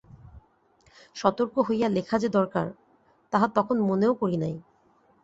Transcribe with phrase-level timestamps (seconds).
[1.15, 2.67] সতর্ক হইয়া লেখা যে দরকার
[3.33, 4.55] তাহা তখন মনেও করি নাই।